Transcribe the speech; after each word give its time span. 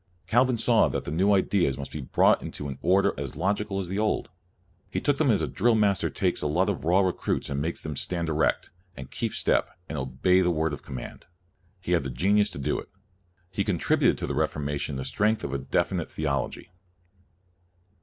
Calvin 0.25 0.57
saw 0.57 0.87
that 0.87 1.03
the 1.03 1.11
new 1.11 1.31
ideas 1.31 1.77
must 1.77 1.91
be 1.91 2.01
brought 2.01 2.41
into 2.41 2.67
an 2.67 2.79
order 2.81 3.13
as 3.19 3.35
logical 3.35 3.77
as 3.77 3.87
the 3.87 3.99
old. 3.99 4.29
He 4.89 4.99
took 4.99 5.19
them 5.19 5.29
as 5.29 5.43
a 5.43 5.47
drill 5.47 5.75
master 5.75 6.09
takes 6.09 6.41
a 6.41 6.47
lot 6.47 6.71
of 6.71 6.85
raw 6.85 7.01
recruits 7.01 7.51
and 7.51 7.61
makes 7.61 7.83
them 7.83 7.95
stand 7.95 8.27
erect, 8.27 8.71
and 8.97 9.11
keep 9.11 9.35
step, 9.35 9.77
and 9.87 9.99
obey 9.99 10.41
the 10.41 10.49
word 10.49 10.73
of 10.73 10.81
command. 10.81 11.27
He 11.79 11.91
had 11.91 12.03
the 12.03 12.09
genius 12.09 12.49
to 12.49 12.57
do 12.57 12.79
it. 12.79 12.89
He 13.51 13.63
contributed 13.63 14.17
to 14.17 14.25
the 14.25 14.33
Reformation 14.33 14.95
the 14.95 15.05
strength 15.05 15.43
of 15.43 15.53
a 15.53 15.59
definite 15.59 16.09
theology. 16.09 16.71